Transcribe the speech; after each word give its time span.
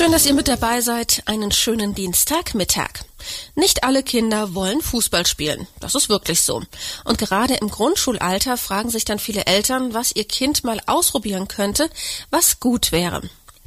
Schön, 0.00 0.12
dass 0.12 0.24
ihr 0.24 0.32
mit 0.32 0.48
dabei 0.48 0.80
seid. 0.80 1.22
Einen 1.26 1.52
schönen 1.52 1.94
Dienstagmittag. 1.94 3.04
Nicht 3.54 3.84
alle 3.84 4.02
Kinder 4.02 4.54
wollen 4.54 4.80
Fußball 4.80 5.26
spielen. 5.26 5.66
Das 5.78 5.94
ist 5.94 6.08
wirklich 6.08 6.40
so. 6.40 6.62
Und 7.04 7.18
gerade 7.18 7.56
im 7.56 7.68
Grundschulalter 7.68 8.56
fragen 8.56 8.88
sich 8.88 9.04
dann 9.04 9.18
viele 9.18 9.44
Eltern, 9.44 9.92
was 9.92 10.16
ihr 10.16 10.24
Kind 10.24 10.64
mal 10.64 10.80
ausprobieren 10.86 11.48
könnte, 11.48 11.90
was 12.30 12.60
gut 12.60 12.92
wäre. 12.92 13.20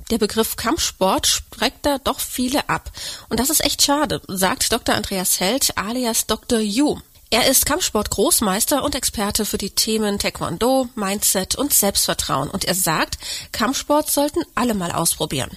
Der 0.09 0.17
Begriff 0.17 0.55
Kampfsport 0.55 1.27
streckt 1.27 1.85
da 1.85 1.99
doch 1.99 2.19
viele 2.19 2.67
ab. 2.67 2.91
Und 3.29 3.39
das 3.39 3.51
ist 3.51 3.63
echt 3.63 3.83
schade, 3.83 4.19
sagt 4.27 4.73
Dr. 4.73 4.95
Andreas 4.95 5.39
Held 5.39 5.77
alias 5.77 6.25
Dr. 6.25 6.57
Yu. 6.57 6.97
Er 7.33 7.47
ist 7.47 7.65
Kampfsport-Großmeister 7.65 8.83
und 8.83 8.93
Experte 8.93 9.43
für 9.43 9.57
die 9.57 9.71
Themen 9.71 10.19
Taekwondo, 10.19 10.87
Mindset 10.93 11.55
und 11.55 11.73
Selbstvertrauen. 11.73 12.47
Und 12.47 12.65
er 12.65 12.75
sagt, 12.75 13.17
Kampfsport 13.51 14.11
sollten 14.11 14.43
alle 14.53 14.75
mal 14.75 14.91
ausprobieren. 14.91 15.49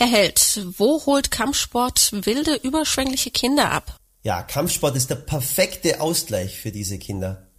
Herr 0.00 0.08
Held, 0.08 0.66
wo 0.78 1.04
holt 1.04 1.30
Kampfsport 1.30 2.12
wilde, 2.24 2.54
überschwängliche 2.54 3.30
Kinder 3.30 3.70
ab? 3.70 3.98
Ja, 4.22 4.42
Kampfsport 4.42 4.96
ist 4.96 5.10
der 5.10 5.16
perfekte 5.16 6.00
Ausgleich 6.00 6.58
für 6.58 6.72
diese 6.72 6.98
Kinder, 6.98 7.50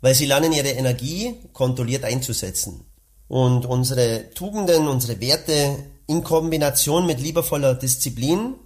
weil 0.00 0.16
sie 0.16 0.26
lernen 0.26 0.52
ihre 0.52 0.70
Energie 0.70 1.36
kontrolliert 1.52 2.02
einzusetzen. 2.02 2.84
Und 3.28 3.64
unsere 3.64 4.28
Tugenden, 4.30 4.88
unsere 4.88 5.20
Werte 5.20 5.76
in 6.08 6.24
Kombination 6.24 7.06
mit 7.06 7.20
liebevoller 7.20 7.76
Disziplin 7.76 8.56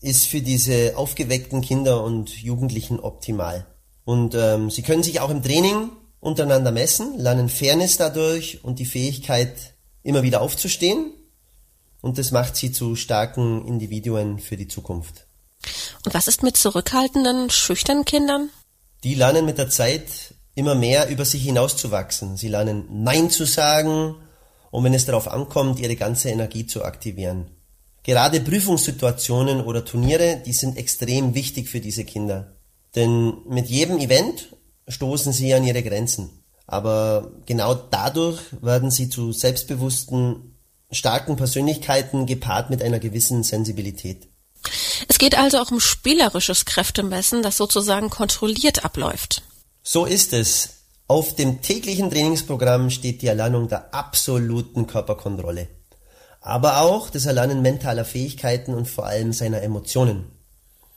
ist 0.00 0.26
für 0.26 0.40
diese 0.40 0.96
aufgeweckten 0.96 1.60
Kinder 1.60 2.04
und 2.04 2.40
Jugendlichen 2.40 3.00
optimal. 3.00 3.66
Und 4.04 4.36
ähm, 4.36 4.70
sie 4.70 4.82
können 4.82 5.02
sich 5.02 5.18
auch 5.18 5.30
im 5.30 5.42
Training 5.42 5.90
untereinander 6.20 6.70
messen, 6.70 7.18
lernen 7.18 7.48
Fairness 7.48 7.96
dadurch 7.96 8.62
und 8.62 8.78
die 8.78 8.86
Fähigkeit, 8.86 9.74
immer 10.04 10.22
wieder 10.22 10.40
aufzustehen. 10.40 11.14
Und 12.04 12.18
das 12.18 12.32
macht 12.32 12.54
sie 12.54 12.70
zu 12.70 12.96
starken 12.96 13.66
Individuen 13.66 14.38
für 14.38 14.58
die 14.58 14.68
Zukunft. 14.68 15.26
Und 16.04 16.12
was 16.12 16.28
ist 16.28 16.42
mit 16.42 16.54
zurückhaltenden, 16.54 17.48
schüchternen 17.48 18.04
Kindern? 18.04 18.50
Die 19.04 19.14
lernen 19.14 19.46
mit 19.46 19.56
der 19.56 19.70
Zeit 19.70 20.34
immer 20.54 20.74
mehr 20.74 21.08
über 21.08 21.24
sich 21.24 21.42
hinauszuwachsen. 21.44 22.36
Sie 22.36 22.48
lernen 22.48 22.84
Nein 22.90 23.30
zu 23.30 23.46
sagen 23.46 24.16
und 24.70 24.84
wenn 24.84 24.92
es 24.92 25.06
darauf 25.06 25.28
ankommt, 25.28 25.80
ihre 25.80 25.96
ganze 25.96 26.28
Energie 26.28 26.66
zu 26.66 26.84
aktivieren. 26.84 27.46
Gerade 28.02 28.40
Prüfungssituationen 28.40 29.62
oder 29.62 29.86
Turniere, 29.86 30.42
die 30.44 30.52
sind 30.52 30.76
extrem 30.76 31.34
wichtig 31.34 31.70
für 31.70 31.80
diese 31.80 32.04
Kinder. 32.04 32.52
Denn 32.94 33.32
mit 33.48 33.70
jedem 33.70 33.96
Event 33.96 34.54
stoßen 34.88 35.32
sie 35.32 35.54
an 35.54 35.64
ihre 35.64 35.82
Grenzen. 35.82 36.28
Aber 36.66 37.32
genau 37.46 37.72
dadurch 37.72 38.42
werden 38.60 38.90
sie 38.90 39.08
zu 39.08 39.32
selbstbewussten, 39.32 40.53
starken 40.94 41.36
Persönlichkeiten 41.36 42.26
gepaart 42.26 42.70
mit 42.70 42.82
einer 42.82 42.98
gewissen 42.98 43.42
Sensibilität. 43.42 44.28
Es 45.08 45.18
geht 45.18 45.36
also 45.36 45.58
auch 45.58 45.70
um 45.70 45.80
spielerisches 45.80 46.64
Kräftemessen, 46.64 47.42
das 47.42 47.56
sozusagen 47.56 48.10
kontrolliert 48.10 48.84
abläuft. 48.84 49.42
So 49.82 50.06
ist 50.06 50.32
es. 50.32 50.70
Auf 51.06 51.34
dem 51.34 51.60
täglichen 51.60 52.10
Trainingsprogramm 52.10 52.88
steht 52.88 53.20
die 53.20 53.26
Erlernung 53.26 53.68
der 53.68 53.92
absoluten 53.94 54.86
Körperkontrolle 54.86 55.68
aber 56.44 56.82
auch 56.82 57.08
das 57.08 57.24
Erlernen 57.24 57.62
mentaler 57.62 58.04
Fähigkeiten 58.04 58.74
und 58.74 58.86
vor 58.86 59.06
allem 59.06 59.32
seiner 59.32 59.62
Emotionen, 59.62 60.30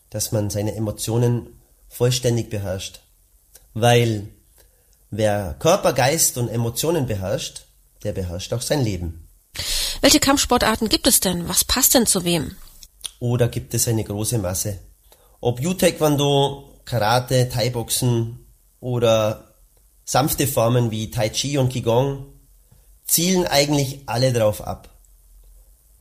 dass 0.10 0.34
man 0.34 0.50
seine 0.50 0.76
Emotionen 0.76 1.62
vollständig 1.88 2.50
beherrscht. 2.50 3.00
Weil 3.74 4.28
wer 5.10 5.56
Körper, 5.58 5.94
Geist 5.94 6.38
und 6.38 6.50
Emotionen 6.50 7.08
beherrscht, 7.08 7.66
der 8.04 8.12
beherrscht 8.12 8.52
auch 8.52 8.62
sein 8.62 8.84
Leben. 8.84 9.27
Welche 10.08 10.22
Kampfsportarten 10.22 10.88
gibt 10.88 11.06
es 11.06 11.20
denn? 11.20 11.50
Was 11.50 11.66
passt 11.66 11.94
denn 11.94 12.06
zu 12.06 12.24
wem? 12.24 12.56
Oder 13.20 13.50
gibt 13.50 13.74
es 13.74 13.90
eine 13.90 14.06
große 14.06 14.38
Masse? 14.38 14.80
Ob 15.42 15.60
Yu-Taekwondo, 15.60 16.80
Karate, 16.86 17.50
Thai-Boxen 17.50 18.40
oder 18.80 19.54
sanfte 20.06 20.48
Formen 20.48 20.92
wie 20.92 21.12
Tai 21.12 21.28
Chi 21.28 21.58
und 21.58 21.74
Qigong 21.74 22.26
zielen 23.06 23.48
eigentlich 23.48 24.04
alle 24.06 24.32
darauf 24.32 24.62
ab. 24.62 24.98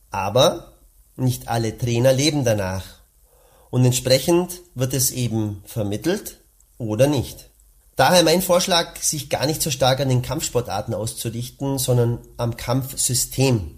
Aber 0.09 0.77
nicht 1.17 1.49
alle 1.49 1.77
Trainer 1.77 2.13
leben 2.13 2.45
danach. 2.45 2.85
Und 3.71 3.83
entsprechend 3.83 4.61
wird 4.73 4.93
es 4.93 5.11
eben 5.11 5.63
vermittelt 5.65 6.37
oder 6.77 7.07
nicht. 7.07 7.49
Daher 7.97 8.23
mein 8.23 8.41
Vorschlag, 8.41 9.01
sich 9.01 9.29
gar 9.29 9.45
nicht 9.47 9.61
so 9.61 9.69
stark 9.69 9.99
an 9.99 10.07
den 10.07 10.21
Kampfsportarten 10.21 10.93
auszurichten, 10.93 11.77
sondern 11.77 12.19
am 12.37 12.55
Kampfsystem. 12.55 13.76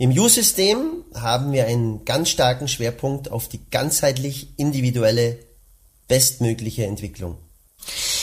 Im 0.00 0.12
U-System 0.12 1.04
haben 1.14 1.52
wir 1.52 1.66
einen 1.66 2.06
ganz 2.06 2.30
starken 2.30 2.68
Schwerpunkt 2.68 3.30
auf 3.30 3.48
die 3.48 3.60
ganzheitlich 3.70 4.48
individuelle, 4.56 5.36
bestmögliche 6.08 6.86
Entwicklung. 6.86 7.36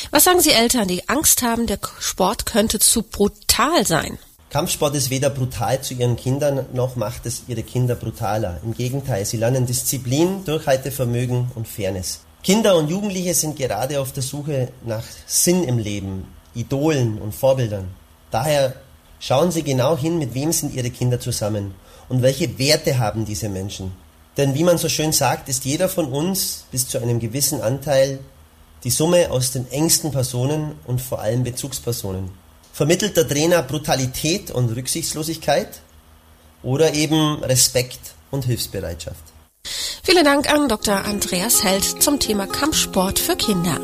Was 0.10 0.24
sagen 0.24 0.42
Sie 0.42 0.50
Eltern, 0.50 0.88
die 0.88 1.08
Angst 1.08 1.44
haben, 1.44 1.68
der 1.68 1.78
Sport 2.00 2.48
könnte 2.48 2.80
zu 2.80 3.04
brutal 3.04 3.86
sein? 3.86 4.18
Kampfsport 4.50 4.96
ist 4.96 5.12
weder 5.12 5.30
brutal 5.30 5.80
zu 5.84 5.94
ihren 5.94 6.16
Kindern, 6.16 6.66
noch 6.74 6.96
macht 6.96 7.28
es 7.28 7.44
ihre 7.48 7.62
Kinder 7.62 7.94
brutaler. 7.94 8.60
Im 8.64 8.74
Gegenteil, 8.74 9.24
sie 9.26 9.38
lernen 9.38 9.68
Disziplin, 9.68 10.46
Durchhaltevermögen 10.46 11.52
und 11.54 11.68
Fairness. 11.68 12.22
Kinder 12.42 12.76
und 12.76 12.90
Jugendliche 12.90 13.36
sind 13.36 13.56
gerade 13.56 14.02
auf 14.02 14.12
der 14.14 14.24
Suche 14.24 14.70
nach 14.84 15.04
Sinn 15.28 15.64
im 15.64 15.78
Leben, 15.78 16.26
Idolen 16.56 17.20
und 17.20 17.36
Vorbildern. 17.36 17.90
Daher 18.32 18.74
schauen 19.20 19.52
Sie 19.52 19.64
genau 19.64 19.98
hin, 19.98 20.18
mit 20.18 20.34
wem 20.34 20.52
sind 20.52 20.74
Ihre 20.74 20.90
Kinder 20.90 21.20
zusammen 21.20 21.74
und 22.10 22.22
welche 22.22 22.58
Werte 22.58 23.00
haben 23.00 23.26
diese 23.26 23.50
Menschen. 23.50 23.94
Denn 24.38 24.54
wie 24.54 24.64
man 24.64 24.78
so 24.78 24.88
schön 24.88 25.12
sagt, 25.12 25.50
ist 25.50 25.66
jeder 25.66 25.90
von 25.90 26.06
uns 26.06 26.66
bis 26.72 26.88
zu 26.88 27.00
einem 27.00 27.20
gewissen 27.20 27.62
Anteil 27.62 28.20
die 28.84 28.92
Summe 28.92 29.32
aus 29.32 29.52
den 29.52 29.70
engsten 29.72 30.12
Personen 30.12 30.76
und 30.86 31.02
vor 31.02 31.20
allem 31.20 31.44
Bezugspersonen. 31.44 32.30
Vermittelt 32.72 33.18
der 33.18 33.28
Trainer 33.28 33.64
Brutalität 33.64 34.52
und 34.52 34.70
Rücksichtslosigkeit 34.76 35.82
oder 36.62 36.94
eben 36.94 37.44
Respekt 37.44 38.00
und 38.30 38.46
Hilfsbereitschaft? 38.46 39.24
Vielen 40.04 40.24
Dank 40.24 40.50
an 40.50 40.70
Dr. 40.70 41.04
Andreas 41.04 41.64
Held 41.64 41.84
zum 41.84 42.20
Thema 42.20 42.46
Kampfsport 42.46 43.18
für 43.18 43.36
Kinder. 43.36 43.80